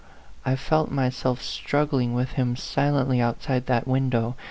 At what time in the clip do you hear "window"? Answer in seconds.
3.87-4.35